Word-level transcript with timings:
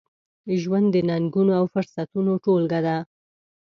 ژوند 0.61 0.87
د 0.91 0.97
ننګونو، 1.09 1.51
او 1.59 1.65
فرصتونو 1.73 2.31
ټولګه 2.43 2.79
ده. 2.85 2.97